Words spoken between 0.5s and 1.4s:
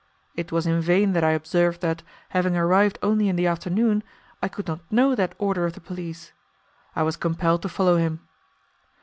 was in vain that I